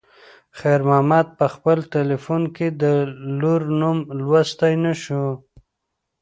[0.59, 2.83] خیر محمد په خپل تلیفون کې د
[3.39, 5.25] لور نوم لوستی نه شو.